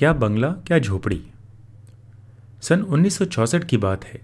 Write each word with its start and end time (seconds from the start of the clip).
क्या 0.00 0.12
बंगला, 0.12 0.48
क्या 0.48 0.78
झोपड़ी? 0.78 1.22
सन 2.62 2.82
1964 2.82 3.64
की 3.64 3.76
बात 3.76 4.04
है। 4.04 4.20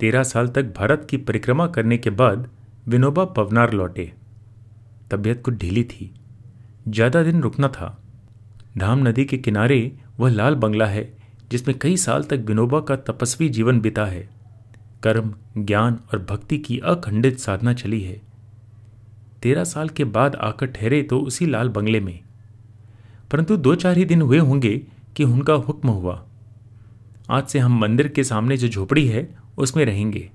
तेरह 0.00 0.22
साल 0.22 0.48
तक 0.48 0.62
भारत 0.62 1.06
की 1.10 1.16
परिक्रमा 1.16 1.66
करने 1.66 1.98
के 1.98 2.10
बाद 2.10 2.48
विनोबा 2.88 3.24
पवनार 3.24 3.72
लौटे। 3.72 4.12
तबीयत 5.10 5.42
कुछ 5.42 5.54
ढीली 5.54 5.84
थी। 5.84 6.14
ज़्यादा 6.88 7.22
दिन 7.22 7.42
रुकना 7.42 7.68
था। 7.68 8.02
धाम 8.78 9.08
नदी 9.08 9.24
के 9.24 9.38
किनारे 9.38 9.96
वह 10.20 10.30
लाल 10.30 10.54
बंगला 10.54 10.86
है, 10.86 11.16
जिसमें 11.50 11.78
कई 11.78 11.96
साल 11.96 12.22
तक 12.22 12.36
विनोबा 12.36 12.80
का 12.80 12.96
तपस्वी 12.96 13.48
जीवन 13.48 13.80
बिता 13.80 14.06
है। 14.06 14.28
कर्म, 15.02 15.34
ज्ञान 15.58 16.00
और 16.12 16.26
भक्ति 16.30 16.58
की 16.58 16.78
अखंडित 16.78 17.38
साधना 17.38 17.72
चली 17.72 18.00
है। 18.00 18.20
तेरह 19.42 19.64
साल 19.64 19.88
के 19.88 20.04
बाद 20.04 20.34
आकर 20.34 20.66
ठहरे 20.66 21.02
तो 21.02 21.20
उसी 21.20 21.46
लाल 21.46 21.68
बंगले 21.68 22.00
में। 22.00 22.20
परंतु 23.30 23.56
दो 23.56 23.74
चार 23.74 23.96
ही 23.96 24.04
दिन 24.04 24.22
हुए 24.22 24.38
होंगे 24.38 24.93
कि 25.16 25.24
उनका 25.24 25.52
हुक्म 25.52 25.88
हुआ। 25.88 26.26
आज 27.30 27.46
से 27.46 27.58
हम 27.58 27.78
मंदिर 27.78 28.08
के 28.08 28.24
सामने 28.24 28.56
जो 28.56 28.68
झोपड़ी 28.68 29.06
है, 29.06 29.36
उसमें 29.58 29.84
रहेंगे। 29.84 30.30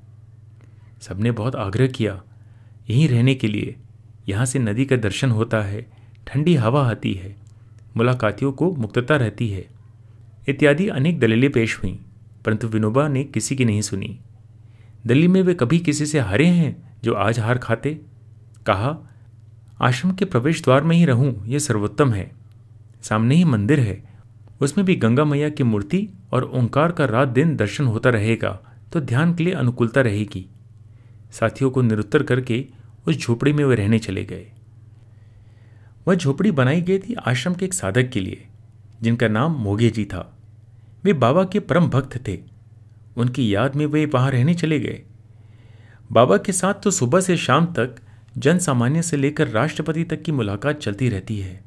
सबने 1.02 1.32
बहुत 1.32 1.56
आग्रह 1.56 1.88
किया। 1.88 2.24
यहीं 2.90 3.10
रहने 3.10 3.36
के 3.36 3.48
लिए। 3.48 3.76
यहाँ 4.30 4.46
से 4.46 4.60
नदी 4.60 4.86
का 4.86 4.96
दर्शन 4.96 5.32
होता 5.32 5.62
है। 5.62 5.88
ठंडी 6.28 6.56
हवा 6.56 6.90
आती 6.90 7.14
है। 7.14 7.36
मुलाकातियों 7.98 8.52
को 8.52 8.76
मुक्तता 8.76 9.16
रहती 9.16 9.50
है। 9.50 9.68
इत्यादि 10.50 10.88
अनेक 10.88 11.20
दलीलें 11.20 11.52
पेश 11.52 11.80
हुईं, 11.84 11.98
परंतु 12.46 12.68
विनोबा 12.68 13.08
ने 13.08 13.23
किसी 13.23 13.56
की 13.56 13.66
नहीं 13.66 13.82
सुनी। 13.82 14.20
दिल्ली 15.08 15.28
में 15.28 15.42
वे 15.42 15.54
कभी 15.54 15.80
किसी 15.80 16.06
से 16.06 16.20
हारे 16.20 16.46
हैं 16.46 16.98
जो 17.04 17.14
आज 17.14 17.40
हार 17.40 17.58
खाते? 17.58 18.02
कहा, 18.66 18.98
आश्रम 19.82 20.12
के 20.12 20.26
प्रवेश 20.26 20.64
द्वार 20.64 20.84
में 20.84 20.98
ही 20.98 21.06
रहूँ, 21.06 21.48
यह 21.48 21.59
सर्वोत्तम 21.59 22.14
है। 22.14 22.32
सामने 23.02 23.36
ही 23.36 23.44
मंदिर 23.44 23.80
है। 23.80 24.09
उसमें 24.62 24.86
भी 24.86 24.95
गंगा 24.95 25.23
मैया 25.26 25.49
की 25.49 25.63
मूर्ति 25.63 26.08
और 26.31 26.44
ओंकार 26.54 26.91
का 26.91 27.05
रात 27.05 27.27
दिन 27.27 27.55
दर्शन 27.55 27.86
होता 27.86 28.09
रहेगा 28.09 28.59
तो 28.94 29.00
ध्यान 29.02 29.34
के 29.34 29.44
लिए 29.44 29.53
अनुकूलता 29.53 30.02
रहेगी। 30.02 30.45
साथियों 31.31 31.70
को 31.72 31.81
निरुत्तर 31.81 32.23
करके 32.23 32.66
उस 33.08 33.17
झोपड़ी 33.17 33.53
में 33.53 33.64
वे 33.66 33.75
रहने 33.75 34.00
चले 34.00 34.23
गए। 34.25 34.52
वह 36.08 36.16
झोपड़ी 36.16 36.52
बनाई 36.52 36.81
गई 36.81 37.00
थी 37.00 37.14
आश्रम 37.14 37.53
के 37.53 37.66
एक 37.66 37.73
साधक 37.73 38.09
के 38.09 38.19
लिए, 38.19 38.47
जिनका 39.02 39.28
नाम 39.28 39.52
मोगे 39.53 39.89
जी 39.89 40.06
था। 40.06 40.38
वे 41.03 41.14
बाबा 41.14 41.44
के 41.44 41.59
परम 41.59 41.88
भक्त 41.88 42.17
थे। 42.28 42.38
उनकी 43.17 43.53
याद 43.56 43.75
में 43.75 43.86
वे 43.86 44.06
वहाँ 44.06 44.31
रहने 44.31 44.53
चले 44.53 44.80
गए। 44.80 45.02
बाबा 46.12 46.38
के 46.38 46.52
साथ 46.52 46.73
तो 46.73 46.91
सुबह 46.91 47.22
से 47.22 47.38
शाम 47.38 47.66
तक 47.73 47.95
जन 48.38 48.58
सामान्य 48.58 49.02
से 49.02 49.17
लेकर 49.17 49.47
राष्ट्रपति 49.47 50.03
तक 50.03 50.22
की 50.22 50.31
मुलाकात 50.31 50.80
चलती 50.80 51.09
रहती 51.09 51.39
है। 51.39 51.64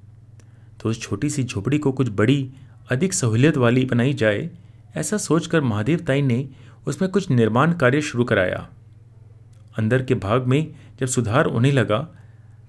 तो 0.83 0.89
उस 0.89 1.01
छोटी 1.03 1.31
सी 1.31 1.45
झोपड़ी 1.45 1.79
को 1.79 1.93
कुछ 1.93 2.09
बड़ी 2.11 2.53
अधिक 2.91 3.13
सहूलियत 3.13 3.57
वाली 3.57 3.85
बनाई 3.85 4.13
जाए, 4.15 4.49
ऐसा 4.97 5.17
सोचकर 5.17 5.61
महादेव 5.61 5.99
ताई 5.99 6.23
ने 6.23 6.49
उसमें 6.87 7.11
कुछ 7.11 7.31
निर्माण 7.31 7.73
कार्य 7.73 8.01
शुरू 8.01 8.25
कराया। 8.25 8.69
अंदर 9.79 10.03
के 10.03 10.15
भाग 10.15 10.47
में 10.47 10.75
जब 11.01 11.07
सुधार 11.07 11.47
होने 11.47 11.71
लगा 11.73 11.99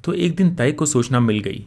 तो 0.04 0.14
एक 0.14 0.36
दिन 0.36 0.54
ताई 0.56 0.72
को 0.72 0.86
सोचना 0.86 1.20
मिल 1.20 1.40
गई। 1.40 1.66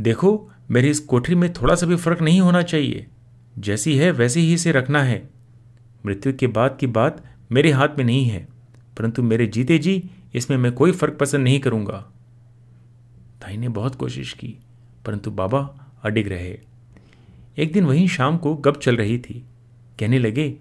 देखो, 0.00 0.50
मेरी 0.70 0.90
इस 0.90 1.00
कोठरी 1.00 1.34
में 1.34 1.52
थोड़ा 1.52 1.74
सा 1.74 1.86
भी 1.86 1.96
फ़र्क 1.96 2.20
नहीं 2.22 2.40
होना 2.40 2.62
चाहिए। 2.62 3.06
जैसी 3.58 3.96
है, 3.96 4.10
वैसी 4.10 4.40
ही 4.40 4.54
इसे 4.54 4.72
रखना 4.72 5.02
है। 5.02 5.22
मृत्यु 6.06 6.32
के 6.32 6.46
बाद 6.46 6.76
की 6.80 6.86
बात 6.86 7.22
मेरे 7.52 7.70
हाथ 7.70 7.98
में 7.98 8.04
नहीं 8.04 8.24
है, 8.24 8.46
परंतु 8.96 9.22
मेरे 9.22 9.46
जीते 9.46 9.78
जी, 9.78 10.10
इसमें 10.34 10.56
मैं 10.56 10.72
कोई 10.72 10.92
फ़र्क 10.92 11.16
पसंद 11.20 11.44
नहीं 11.44 11.60
करूँगा। 11.60 11.98
ताई 13.42 13.56
ने 13.56 13.68
बहुत 13.68 13.94
कोशिश 13.94 14.32
की, 14.32 14.56
परंतु 15.06 15.30
बाबा 15.30 15.60
अडिग 16.02 16.28
रहे। 16.28 16.58
एक 17.58 17.72
दिन 17.72 17.84
वहीं 17.84 18.08
शाम 18.08 18.36
को 18.36 18.54
गप 18.54 18.80
चल 18.80 18.96
रही 18.96 19.18
थी। 19.18 19.44
कहने 20.00 20.18
लगे 20.18 20.54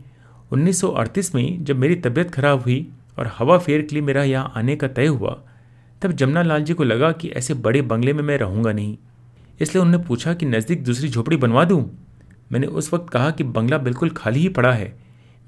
1938 0.54 1.36
में 1.36 1.64
जब 1.64 1.78
मेरी 1.78 1.96
तबीयत 1.96 2.32
खराब 2.32 2.62
हुई 2.62 2.92
और 3.20 3.32
हवा 3.38 3.58
फेर 3.58 3.82
के 3.82 3.96
लिए 3.96 4.02
मेरा 4.02 4.24
यहाँ 4.24 4.54
आने 4.56 4.76
का 4.76 4.88
तय 4.88 5.06
हुआ, 5.06 5.44
तब 6.02 6.12
जमुना 6.12 6.42
लाल 6.42 6.64
जी 6.64 6.74
को 6.74 6.84
लगा 6.84 7.12
कि 7.12 7.30
ऐसे 7.30 7.54
बड़े 7.54 7.82
बंगले 7.82 8.14
में 8.14 8.24
मैं 8.24 8.38
रहूँगा 8.38 8.72
नहीं। 8.72 8.98
इसलिए 9.62 9.84
उन्होंने 9.84 10.06
पूछा 10.08 10.34
कि 10.34 10.46
नज़दीक 10.46 10.84
दूसरी 10.84 11.10
झोपड़ी 11.10 11.38
बनवा 11.38 11.66
दूँ? 11.66 11.98
मैंने 12.52 12.68
उस 12.68 12.94
वक्त 12.94 13.10
कहा 13.10 13.32
कि 13.32 13.44
बंगला 13.44 13.78
बिल्कुल 13.78 14.10
खाली 14.10 14.40
ही 14.40 14.50
पड़ा 14.50 14.72
है। 14.72 15.00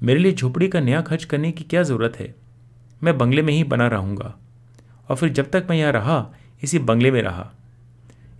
मेरे 0.02 0.20
लिए 0.20 0.32
झोपड़ी 0.32 0.68
का 0.68 0.80
नया 0.80 1.00
खर्च 1.00 1.24
करने 1.24 1.52
की 1.52 1.64
क्या 1.64 1.82
ज़रूरत 1.82 2.16
है? 2.16 2.34
मैं 3.02 3.18
बंगले 3.18 3.42
में 3.42 3.52
ही 3.52 3.64
बना 3.64 3.86
रहूँगा। 3.86 4.38
और 5.10 5.16
फिर 5.16 5.28
जब 5.28 5.50
तक 5.50 5.66
मैं 5.70 5.76
यहाँ 5.76 5.92
रहा, 5.92 6.34
इसी 6.62 6.78
बंगले 6.78 7.10
में 7.10 7.22
रहा। 7.22 7.52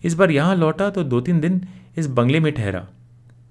इस 0.04 0.15
बार 0.15 0.31
यहाँ 0.31 0.56
लौटा 0.56 0.91
तो 0.91 1.04
दो 1.04 1.21
तीन 1.21 1.41
दिन 1.41 1.69
इस 1.97 2.06
बंगले 2.06 2.41
में 2.41 2.53
ठहरा। 2.53 2.88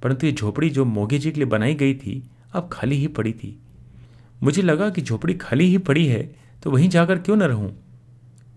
परंतु 0.03 0.25
ये 0.27 0.31
झोपड़ी 0.31 0.69
जो 0.69 0.85
मोगे 0.85 1.17
जी 1.19 1.31
के 1.31 1.39
लिए 1.39 1.49
बनाई 1.49 1.75
गई 1.75 1.93
थी, 1.95 2.23
अब 2.53 2.69
खाली 2.73 2.95
ही 2.95 3.07
पड़ी 3.07 3.31
थी। 3.33 3.57
मुझे 4.43 4.61
लगा 4.61 4.89
कि 4.89 5.01
झोपड़ी 5.01 5.33
खाली 5.33 5.65
ही 5.65 5.77
पड़ी 5.77 6.05
है 6.07 6.23
तो 6.63 6.71
वहीं 6.71 6.89
जाकर 6.89 7.19
क्यों 7.19 7.35
न 7.35 7.43
रहूँ? 7.43 7.75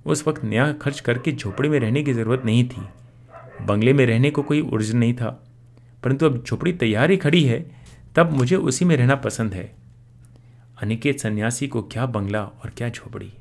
उस 0.06 0.26
वक्त 0.28 0.44
नया 0.44 0.72
खर्च 0.72 1.00
करके 1.00 1.32
झोपड़ी 1.32 1.68
में 1.68 1.78
रहने 1.80 2.02
की 2.02 2.12
ज़रूरत 2.12 2.42
नहीं 2.44 2.68
थी। 2.68 2.82
बंगले 3.66 3.92
में 3.92 4.04
रहने 4.06 4.30
को 4.30 4.42
कोई 4.42 4.60
उर्ज 4.60 4.92
नहीं 4.92 5.14
था। 5.14 5.30
परंतु 6.04 6.26
अब 6.26 6.44
झोपड़ी 6.44 6.72
तैयार 6.72 7.10
ही 7.10 7.16
खड़ी 7.16 7.42
है, 7.44 7.64
तब 8.16 8.32
मुझे 8.32 8.56
उसी 8.56 8.84
में 8.84 8.96
रहना 8.96 9.14
पसंद 9.14 9.54
है। 9.54 9.74
अनिकेत 10.82 11.20
सन्यासी 11.20 11.68
को 11.68 11.82
क्या 11.82 12.06
बंगला 12.06 12.42
और 12.44 12.70
क्या 12.70 12.88
झोपड़ी। 12.88 13.32